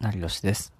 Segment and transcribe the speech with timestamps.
[0.00, 0.72] 成吉です。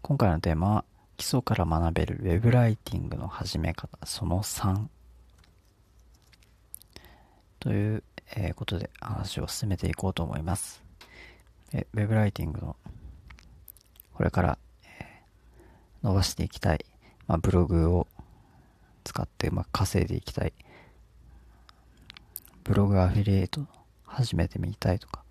[0.00, 0.84] 今回のテーマは
[1.16, 4.86] 基礎から学べるウェブライティングの始め方その3
[7.58, 8.04] という、
[8.54, 10.82] ことで話を進めていこうと思います。
[11.72, 12.76] えウェブライティングの
[14.12, 15.22] これから、え
[16.02, 16.84] 伸ばしていきたい、
[17.26, 18.06] まあ、ブログを
[19.02, 20.52] 使って、まあ、稼いでいきたい。
[22.62, 23.66] ブログアフィリエイト
[24.04, 25.23] 始めてみたいとか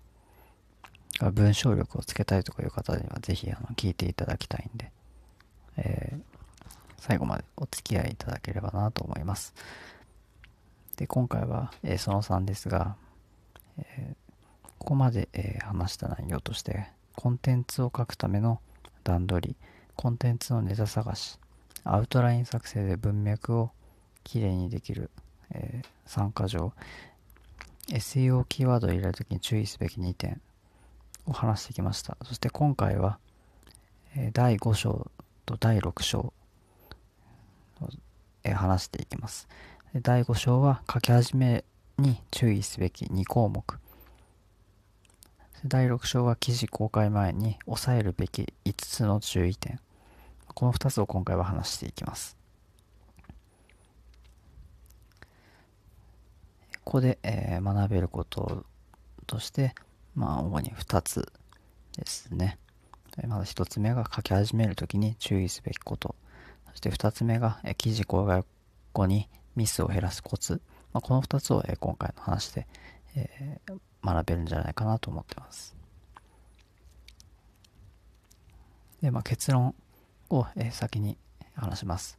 [1.20, 4.90] 文章力をつけたいとかいう方にはぜひあの聞いていただきたいんで、
[5.76, 6.34] えー
[6.96, 9.52] 最後までお付き合いいただければなと思います。
[10.96, 12.96] で、今回は、えーその3ですが、
[13.76, 14.16] えー
[14.78, 18.60] ここまで、え話した内容として、コンテンツを書くための
[19.02, 19.56] 段取り、
[19.96, 21.38] コンテンツのネタ探し、
[21.84, 23.70] アウトライン作成で文脈を
[24.24, 25.10] きれいにできる、
[25.50, 26.72] え参加条、
[27.88, 30.40] SEO キーワードを入れるときに注意すべき2点
[31.26, 32.16] を話してきました。
[32.22, 33.18] そして今回は、
[34.32, 35.10] 第5章
[35.46, 36.32] と第6章を、
[38.44, 39.48] 話していきます。
[39.94, 41.64] 第5章は書き始め
[41.98, 43.78] に注意すべき2項目。
[45.66, 49.80] 第6章は記事公開前に押さえるべき5つの注意点。
[50.54, 52.36] この2つを今回は話していきます。
[56.84, 58.66] ここで、学べること
[59.26, 59.74] として、
[60.14, 61.32] まあ、主に2つ
[61.96, 62.58] ですね。
[63.28, 66.14] まず1つ目が書き始めるときに注意すべきこと。
[66.70, 68.44] そして2つ目が、記事公開
[68.92, 70.60] 後にミスを減らすコツ。
[70.92, 72.66] まあ、この2つを、今回の話で、
[74.04, 75.76] 学べるんじゃないかなと思ってます。
[79.00, 79.74] で、まあ、結論
[80.30, 81.16] を、先に
[81.54, 82.18] 話します。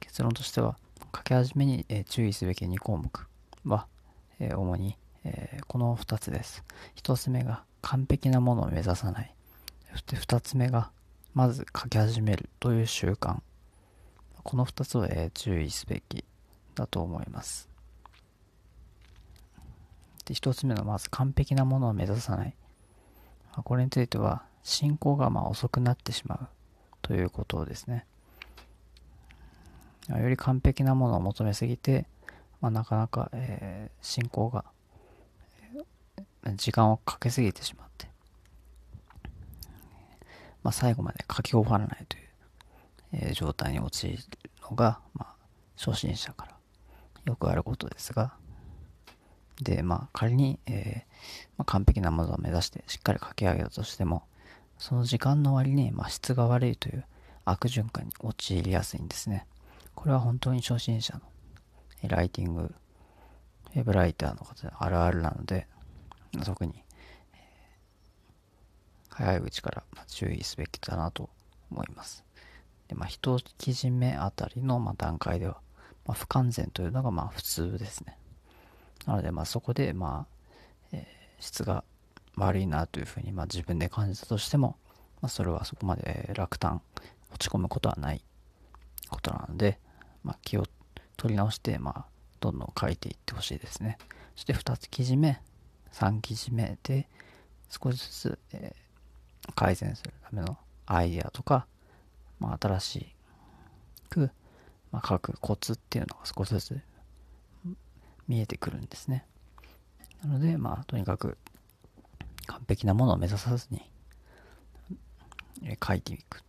[0.00, 0.76] 結論としては、
[1.14, 3.28] 書き始めに、注意すべき2項目
[3.64, 3.86] は、
[4.40, 6.62] え主に、えこの2つです。
[6.96, 9.34] 1つ目が完璧なものを目指さない。
[9.92, 10.90] そして2つ目が、
[11.32, 13.38] まず書き始めるという習慣。
[14.42, 16.26] この2つを、え注意すべき
[16.74, 17.70] だと思います。
[20.26, 22.54] で1つ目のまず完璧なものを目指さない。
[23.64, 26.48] これについては進行がまあ遅くなってしまう
[27.00, 28.04] ということですね。
[30.10, 32.04] より完璧なものを求めすぎて、
[32.60, 34.66] まあ、なかなか、えー進行が、
[36.56, 38.08] 時間をかけすぎてしまって、
[40.62, 42.22] まあ、最後まで書き終わらないという、
[43.12, 44.18] えー状態に陥る
[44.62, 45.34] のが、まあ、
[45.76, 46.56] 初心者から
[47.24, 48.34] よくあることですが、
[49.60, 54.24] で、まあ、仮に、えーまあ、完璧なものを目指してしっかり書き上げたとしても、
[54.78, 57.04] その時間の割に、まあ、質が悪いという
[57.44, 59.46] 悪循環に陥りやすいんですね。
[59.94, 61.20] これは本当に初心者の
[62.08, 62.74] ライティング、
[63.74, 65.66] ウェブライターの方であるあるなので、
[66.44, 67.42] 特に、えー
[69.14, 71.28] 早いうちから注意すべきだなと
[71.70, 72.24] 思います。
[72.88, 75.58] で、まあ、一記事目あたりのま段階では、
[76.06, 78.16] まあ、不完全というのがまあ普通ですね。
[79.06, 80.34] なので、まあ、そこで、まあ、
[80.92, 81.82] えー質が
[82.36, 84.76] 悪いなというふうに、まあ、自分で感じたとしても、
[85.20, 86.80] まあ、それはそこまで落胆、
[87.32, 88.24] 落ち込むことはない
[89.10, 89.78] ことなので、
[90.22, 90.64] まあ、気を
[91.16, 92.06] 取り直して、まあ、
[92.40, 93.98] どんどん書いていってほしいですね。
[94.36, 95.40] そして2つ記事目、
[95.92, 97.08] 3記事目で、
[97.68, 98.82] 少しずつ、えー
[99.56, 101.66] 改善するためのアイデアとか、
[102.38, 103.06] まあ、新し
[104.08, 104.30] く、
[104.92, 106.80] まあ、書くコツっていうのが少しずつ
[108.28, 109.24] 見えてくるんですね。
[110.22, 111.36] なので、まあ、とにかく
[112.46, 113.82] 完璧なものを目指さずに、
[115.64, 116.40] えー書いていくっ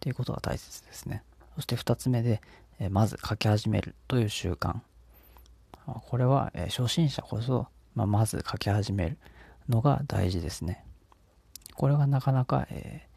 [0.00, 1.22] ていうことが大切ですね。
[1.54, 2.40] そして2つ目で、
[2.78, 4.80] えーまず書き始めるという習慣。
[5.86, 9.18] これは、え初心者こそ、まあ、まず書き始める
[9.68, 10.84] のが大事ですね。
[11.74, 13.10] これがなかなか、えー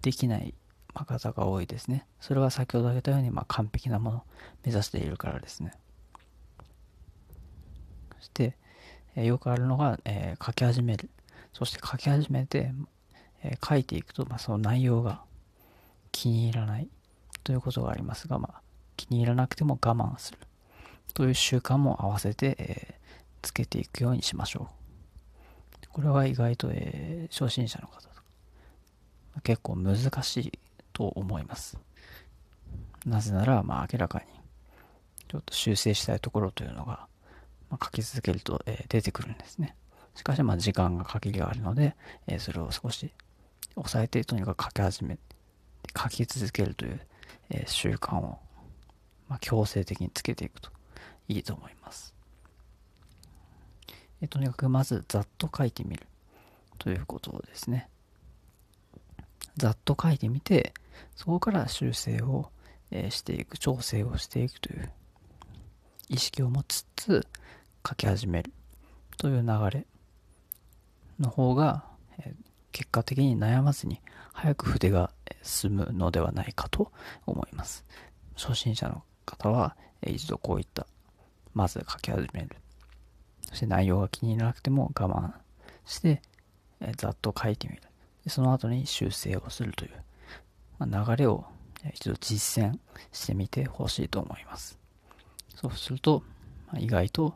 [0.00, 0.54] できない
[0.94, 2.06] 方が多いですね。
[2.20, 4.22] それは先ほど挙げたように、まあ、完璧なものを
[4.64, 5.72] 目指しているからですね。
[8.16, 8.56] そして、
[9.16, 11.10] えーよくあるのが、えー書き始める。
[11.52, 12.72] そして書き始めて、
[13.42, 15.22] えー書いていくと、まあ、その内容が
[16.12, 16.88] 気に入らない
[17.44, 18.60] ということがありますが、まあ、
[18.96, 20.38] 気に入らなくても我慢する
[21.12, 22.97] という習慣も合わせて、えー
[23.48, 24.68] つけていくようにしましょ
[25.82, 25.88] う。
[25.90, 28.22] これは意外と、えー初心者の方とか
[29.42, 30.58] 結構難しい
[30.92, 31.78] と思います。
[33.06, 34.24] なぜなら、まあ、明らかに
[35.28, 37.06] ちょっと修正したいところというのが、
[37.70, 39.74] まあ、書き続けると、えー出てくるんですね。
[40.14, 41.96] しかし、まあ、時間が限りがあるので、
[42.26, 43.10] えーそれを少し
[43.74, 45.18] 抑えて、とにかく書き始め、
[45.96, 47.00] 書き続けるという、
[47.50, 48.38] え習慣を、
[49.28, 50.70] まあ、強制的につけていくと
[51.28, 52.17] いいと思います。
[54.20, 56.06] えとにかくまずざっと書いてみる
[56.78, 57.88] ということですね。
[59.56, 60.72] ざっと書いてみて、
[61.16, 62.50] そこから修正を、
[62.90, 64.90] えしていく、調整をしていくという
[66.08, 67.26] 意識を持ちつつ
[67.86, 68.50] 書き始める
[69.18, 69.86] という流れ
[71.20, 71.84] の方が、
[72.18, 72.34] え
[72.72, 74.00] 結果的に悩まずに
[74.32, 75.10] 早く筆が
[75.42, 76.92] 進むのではないかと
[77.26, 77.84] 思います。
[78.36, 80.86] 初心者の方はえ一度こういった
[81.54, 82.56] まず書き始める
[83.58, 85.32] して内容が気に入らなくても我慢
[85.84, 86.22] して
[86.80, 87.82] えざっと書いてみる
[88.28, 89.90] その後に修正をするという、
[90.78, 91.44] ま流れを
[91.94, 92.78] 一度実践
[93.10, 94.78] してみてほしいと思います
[95.54, 96.22] そうすると、
[96.72, 97.34] ま意外と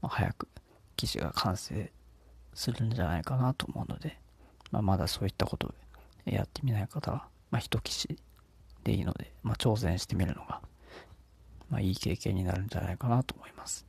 [0.00, 0.48] 早く
[0.96, 1.90] 記事が完成
[2.54, 4.18] するんじゃないかなと思うので、
[4.70, 5.74] まあ、まだそういったことを
[6.24, 8.16] やってみない方は、まあ、一記事
[8.84, 10.60] でいいので、まあ、挑戦してみるのが、
[11.68, 13.88] まあ、いい経験になるんじゃないかなと思います。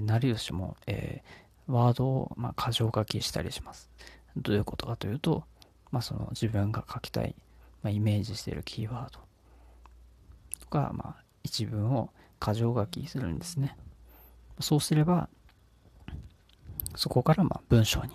[0.00, 3.90] 成吉も、えー、ワードを、まあ、箇条書きしたりします。
[4.36, 5.44] どういうことかというと、
[5.90, 7.34] まあ、その自分が書きたい、
[7.82, 9.20] まあ、イメージしているキーワード
[10.60, 12.10] とか、まあ、一文を
[12.40, 13.76] 箇条書きするんですね。
[14.60, 15.28] そうすれば、
[16.94, 18.10] そこからまあ文章に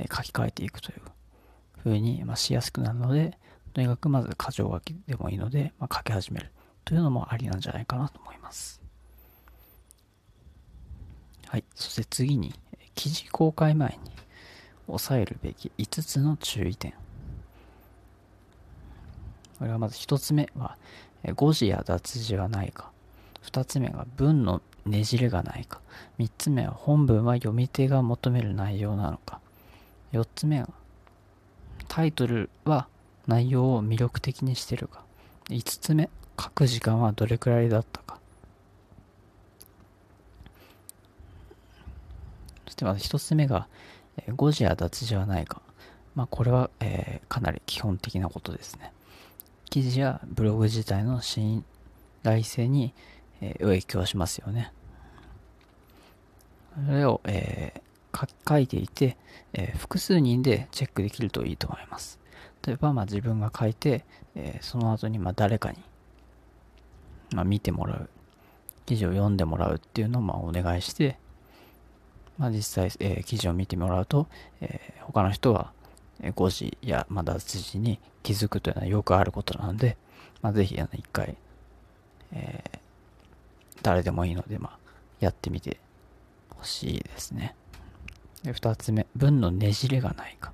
[0.00, 1.00] 書き換えていくという
[1.78, 3.38] 風にましやすくなるので、
[3.72, 6.50] とにかくまず箇条書きでもいいので、まあ、書き始める
[6.84, 8.85] というのもありなんじゃないかなと思います。
[11.48, 11.64] はい。
[11.74, 12.54] そして次に、
[12.94, 14.10] 記事公開前に
[14.88, 16.92] 押さえるべき5つの注意点。
[19.58, 20.76] これはまず1つ目は、
[21.34, 22.90] 誤字や脱字はないか。
[23.44, 25.80] 2つ目が文のねじれがないか。
[26.18, 29.40] 3つ目は本文は読み手が求める内容なのか。
[30.12, 30.68] 4つ目は
[31.88, 32.88] タイトルは
[33.26, 35.02] 内容を魅力的にしてるか。
[35.48, 36.10] 5つ目、
[36.40, 38.18] 書く時間はどれくらいだったか。
[42.76, 43.68] してまず1つ目が、
[44.18, 45.62] え誤字や脱字はないか。
[46.14, 48.92] まあこれは、えー、かなり基本的なことですね。
[49.70, 51.64] 記事やブログ自体の信
[52.22, 52.92] 頼性に、
[53.40, 54.72] えー、影響しますよね。
[56.86, 59.16] それを、えー、書いていて、
[59.54, 62.20] えー、複数人でチェックできるといいと思います。
[62.66, 65.78] 例えば、まあ、自分が書いて、えー、その後にま誰かに、
[67.34, 68.10] まあ、見てもらう、
[68.84, 71.18] 記事を読んでもらうっていうのをまあお願いして、
[72.38, 74.26] まあ、実際、えー、記事を見てもらうと、
[74.60, 75.72] えー、他の人は
[76.34, 79.96] 誤字や、ま脱字に気づくというのはよくあることなので、
[80.42, 81.36] まあ、ぜひあの一回、
[82.32, 82.78] えー、
[83.82, 84.78] 誰でもいいので、まあ、
[85.20, 85.78] やってみて
[86.50, 87.54] ほしいですね。
[88.42, 90.52] で、二つ目、文のねじれがないか。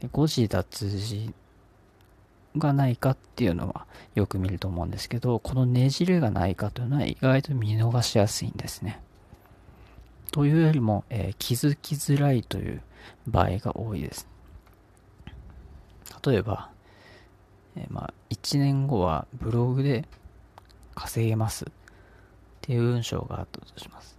[0.00, 1.32] で誤字脱字
[2.56, 9.00] がないかっていうのはよく見ると思うんですけど、このねじれがないかというのは意外と見逃しやすいんですね。
[10.30, 12.82] というよりも、えー、気づきづらいという
[13.26, 14.28] 場合が多いです。
[16.24, 16.70] 例えば、
[17.76, 20.04] えー、まあ、1年後はブログで
[20.94, 21.68] 稼げますっ
[22.60, 24.18] ていう文章があったとします。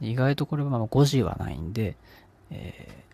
[0.00, 1.96] 意外とこれはま5字はないんで、
[2.50, 3.04] え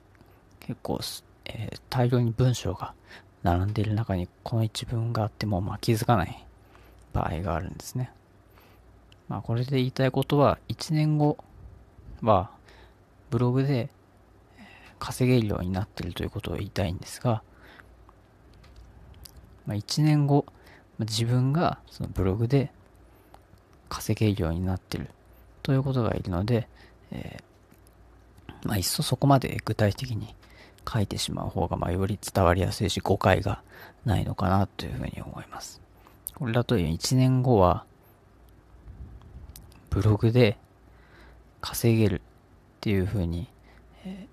[0.61, 1.01] ー、結構、
[1.47, 2.93] えー、大量に文章が
[3.43, 6.47] 並んでいる中にこの一文があってもまあ気づかない
[7.13, 8.11] 場合があるんですね。
[9.29, 11.39] まあこれで言いたいことは1年後
[12.25, 12.51] は
[13.31, 13.91] ブログで
[14.99, 17.43] 稼げるようになってるということを言いたいんですが、
[19.67, 20.47] まあ、1年後
[20.99, 22.71] 自分がそのブログで
[23.89, 25.09] 稼げるようになってる
[25.63, 26.69] ということがいるので、
[27.11, 30.35] えー、まあ、いっそそこまで具体的に
[30.91, 33.63] 書いてしまう方が、まあ、より伝わりやすいし、誤解が
[34.05, 35.81] ないのかなというふうに思います。
[36.35, 37.85] これだと1年後は、
[39.91, 40.59] ブログで
[41.65, 42.21] 稼げるっ
[42.81, 43.49] ていうふうに、
[44.05, 44.27] え、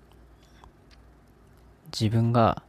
[1.98, 2.62] 自分が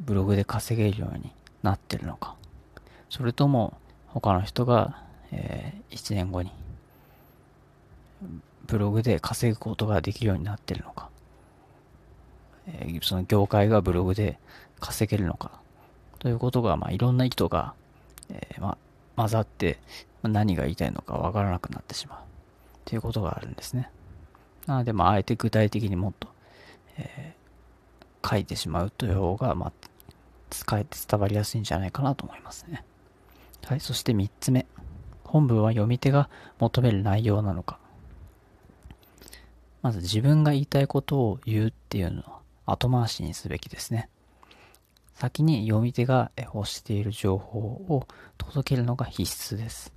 [0.00, 1.32] ブログで稼げるように
[1.62, 2.34] なってるのか、
[3.08, 3.74] それとも
[4.08, 5.04] 他の人が
[5.36, 6.52] え、1年後に
[8.66, 11.10] ブログで稼ぐことができるようになってるのか、
[12.66, 14.38] え、その業界がブログで
[14.80, 15.50] 稼げるのか。
[16.18, 17.74] ということが、まあ、いろんな意図が、
[18.30, 18.78] え、ま、
[19.16, 19.78] 混ざって、
[20.22, 22.33] 何が言いたいのかわからなくなってしまう。
[22.84, 23.90] ということがあるんですね。
[24.66, 26.28] なので、まあ、あえて具体的にもっと、
[26.96, 29.72] えー、書いてしまうという方が、まあ、
[30.50, 32.84] 使えて伝わりやすいんじゃないかなと思いますね。
[33.64, 34.66] はい、そして3つ目。
[35.24, 37.78] 本文は読み手が求める内容なのか。
[39.82, 44.08] まず自分が言いたいことを言うっていうのは後回しにすべきですね。
[45.14, 48.06] 先に読み手が欲している情報を
[48.38, 49.22] 届けるのが必
[49.54, 49.92] 須です。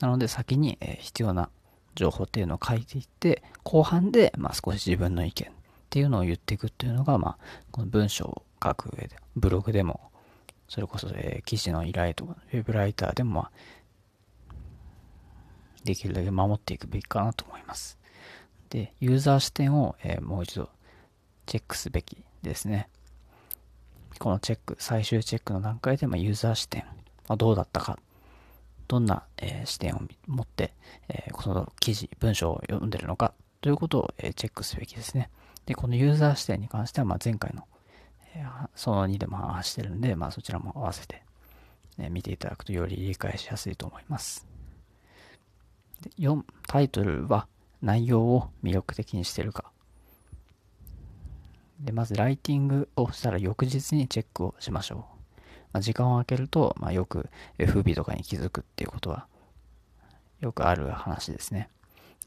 [0.00, 1.48] なので先に必要な
[1.94, 5.52] 情報っていうのを書いていって、後半でまあ少し自分の意見っ
[5.94, 7.38] ていうのを言っていくっていうのが、まあ、
[7.70, 10.10] この文章を書く上で、ブログでも、
[10.68, 13.50] それこそ、え、記事の依頼とか、ウェブライターでも、まあ、
[15.84, 17.96] できるだけ守っていくべきかなと思います。
[18.70, 20.68] で、ユーザー視点を、え、もう一度
[21.46, 22.88] チェックすべきですね。
[24.18, 26.82] このチェック、最終チェックの段階で、まあ、ユーザー視点、
[27.28, 28.00] ま、どうだったか、
[28.88, 30.74] どんな、えー、視点を持って、
[31.08, 35.30] えー、この記事、文章を読んでるのかということを、えー、チェックすべきですね。
[35.66, 37.64] で、このユーザー視点に関しては、まあ、前回の、
[38.34, 41.22] えその2でも話してるんで、まあ、そちらも合わせて、
[41.98, 44.46] え見ていただくとより理解しやすいと思います。
[46.02, 47.46] で4、タイトルは
[47.80, 49.70] 内容を魅力的にしてるか。
[51.80, 55.13] で、まずライティングをしたら翌日にチェックをしましょう。
[55.74, 57.28] まあ、時間を空けると、まあ、よく
[57.58, 59.26] 不備とかに気づくっていうことは
[60.40, 61.68] よくある話ですね。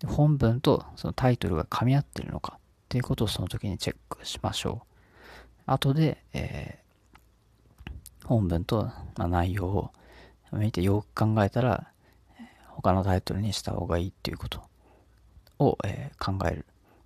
[0.06, 4.88] 本文とそのタイトルが噛み合ってるのかっていうことをその時にチェックしましょう。
[5.66, 9.92] 後で、えー、本文と、まあ、内容を
[10.52, 11.88] 見てよく考えたら、
[12.68, 14.62] 他のタイトルにした方がいいっていうこと
[15.58, 16.64] を、えー、考えるっ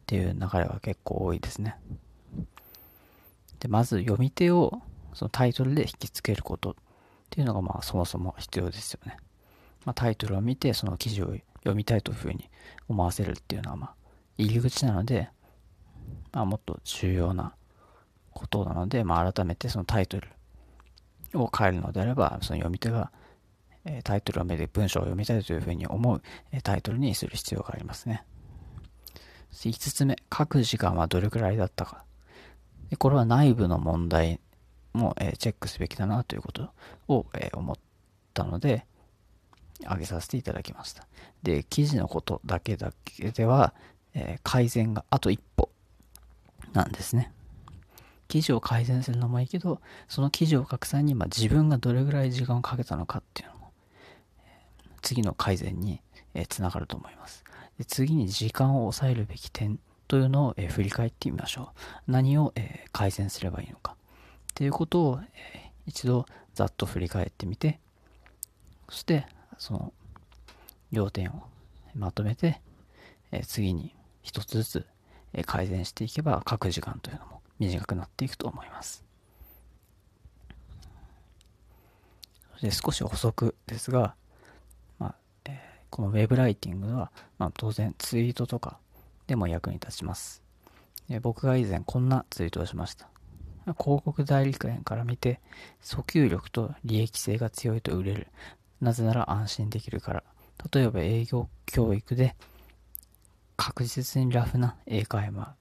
[0.07, 1.75] ていう流れが結構多いですね。
[3.59, 4.81] で、まず読み手を
[5.13, 6.73] そのタイトルで引きつけることっ
[7.29, 9.17] ていうのがまあそもそも必要ですよね。
[9.85, 12.49] まあ、タイトルを見てその記事を読みたいというふうに
[12.87, 13.93] 思わせるっていうのはまあ
[14.37, 15.29] 入り口なので、
[16.31, 17.55] まあ、もっと重要な
[18.31, 20.27] ことなので、まあ、改めてそのタイトル
[21.33, 23.11] を変えるのであればその読み手が
[24.03, 26.21] タイトルを見て文章を読みたいというふうに思う
[26.63, 28.23] タイトルにする必要がありますね。
[29.51, 32.05] 5つ目、書く時間はどれくらいだったか。
[32.97, 34.39] これは内部の問題
[34.93, 36.69] もえチェックすべきだなということ
[37.07, 37.75] をえ思っ
[38.33, 38.85] たので、
[39.83, 41.07] 挙げさせていただきました。
[41.43, 43.73] で、記事のことだけだけでは、
[44.13, 45.69] え改善があと一歩
[46.73, 47.31] なんですね。
[48.27, 53.71] 記事を改善するのもいいけど、その記事を書く際に、ま、自分がどれぐらい時間をかけたのかっていうのも、
[55.01, 56.01] 次の改善に
[56.47, 57.43] つながると思います。
[57.77, 61.73] で次に時間を抑えるべき点というのを、え振り返ってみましょ
[62.07, 62.11] う。
[62.11, 63.95] 何を、え改善すればいいのか。
[64.61, 65.19] っていうことを、
[65.87, 67.79] 一度ざっと振り返ってみて、
[68.89, 69.25] そして
[69.57, 69.91] その
[70.91, 71.41] 要点を
[71.95, 72.61] まとめて、
[73.47, 74.85] 次に一つずつ、
[75.47, 79.03] 改善していけば書く時間というのも短くなっていくと思います。
[82.61, 84.13] で少し補足ですが、
[84.99, 85.15] ま
[85.47, 85.51] あ
[85.89, 88.77] このウェブライティングは、まあ、当然ツイートとか
[89.25, 90.43] でも役に立ちます。
[91.23, 93.09] 僕が以前こんなツイートをしました。
[93.65, 95.39] 広告代理店から見て、
[95.81, 98.27] 訴求力と利益性が強いと売れる。
[98.81, 100.23] なぜなら安心できるから。
[100.73, 102.35] 例えば営業教育で
[103.57, 105.55] 確実にラフな英会話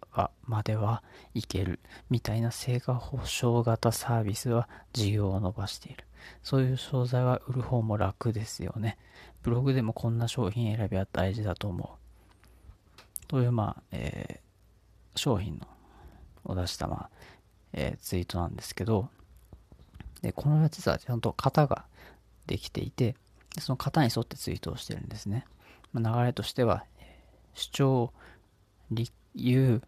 [0.45, 1.02] までは
[1.35, 1.80] いける
[2.11, 6.04] みたいな成果保証型サービスは事業を伸ばしている。
[6.42, 8.99] そういう商材は売る方も楽ですよね。
[9.42, 12.00] ブログでもこんな商品選びは大事だと思う。
[13.26, 15.66] という、まあ、えー、商品の
[16.45, 17.11] を出した、ま、
[17.73, 19.09] えー、ツイートなんですけど、
[20.23, 21.85] で、この実はちゃんと型が
[22.47, 23.17] できていて、
[23.59, 25.47] その型に沿ってツイートをしてるんですね。
[25.93, 26.85] まあ、流れとしては、
[27.55, 28.12] 主張、
[28.91, 29.83] 理由、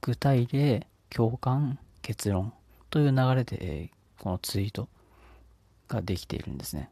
[0.00, 2.52] 具体例、共感、結論
[2.90, 4.88] という流れで、えー、このツイート
[5.88, 6.90] ができているんですね。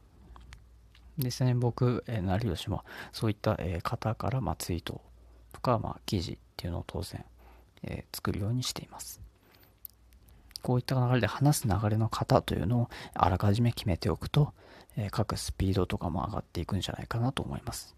[1.19, 5.01] 実際に僕、えー、成吉もそういった、えー、方から、まあ、ツイート
[5.53, 7.25] とか、まあ、記事っていうのを当然、
[7.83, 9.26] えー、作るようにしています。
[10.67, 14.53] こういった流れで話す流れの型というのをあらかじめ決めておくと、
[14.97, 17.95] えー、書くスピードとかも上がっていくんじゃないかなと思います。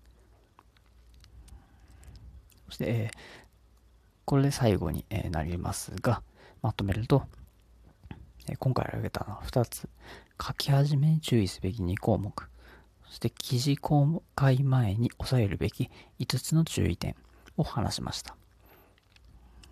[2.67, 3.19] そして、えー、
[4.27, 6.21] これで最後に、えなりますが、
[6.61, 7.23] まとめると、
[8.51, 9.89] え今回挙げたのは2つ。
[10.39, 12.51] 書き始めに注意すべき2項目。
[13.07, 15.89] そして記事公開前に押さえるべき
[16.21, 17.17] 5つの注意点
[17.57, 18.38] を話しました。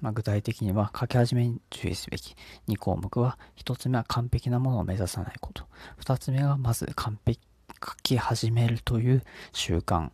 [0.06, 2.36] まあ、具体的には書き始めに注意すべき
[2.68, 5.64] 2項目は1つ目は完璧なものを目指さないこと。
[6.00, 7.40] 2つ目はまず完璧
[7.84, 10.10] 書き始めるという習慣。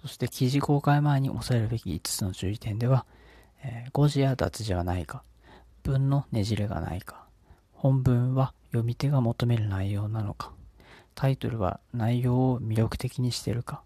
[0.00, 3.06] そして記事公開前に押さえるべき5つの注意点では、
[3.62, 5.22] えー、誤字や脱字はないか。
[5.84, 7.24] 文のねじれがないか。
[7.74, 10.50] 本文は読み手が求める内容なのか。
[11.14, 13.84] タイトルは内容を魅力的にしてるか、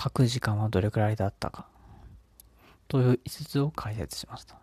[0.00, 1.66] 書く時間はどれくらいだったか、
[2.88, 4.56] という5つを解説しました。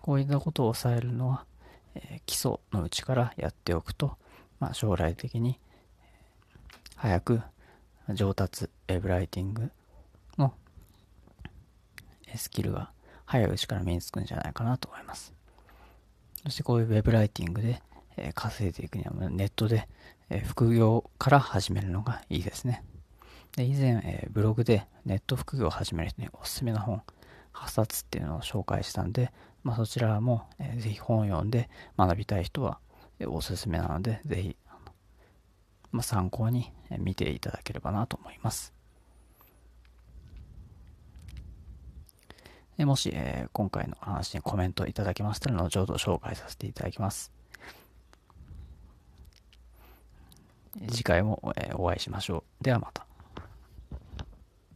[0.00, 1.44] こういったことを抑えるのは、
[1.94, 4.16] えー、基礎のうちからやっておくと、
[4.60, 5.58] まあ、将来的に
[6.94, 7.40] 早く
[8.10, 9.70] 上達、ウェブライティング
[10.38, 10.54] の
[12.36, 12.90] スキルが
[13.24, 15.34] 早いうちから身につくんじゃないかなと思います。
[16.44, 17.82] そしてこういうウェブライティングで、
[18.34, 19.88] 稼いでいくにはネットで、
[20.44, 22.84] 副業から始めるのがいいですね。
[23.56, 27.02] で以前、えブログでネット副業を始める人におすすめの本
[27.54, 29.32] 8冊っていうのを紹介したんで、
[29.64, 32.78] まあ、そちらも、えー、ぜひ本を読んで学びたい人は、
[33.18, 34.56] えー、おすすめなので、ぜひ、
[35.90, 38.74] まあ、参考に見ていただければなと思います。
[42.78, 47.32] もし、えー、今回の話にコメントいただけましたら、後ほど紹介させていただきます。
[50.90, 52.64] 次回も、えー、お会いしましょう。
[52.64, 53.05] ではまた。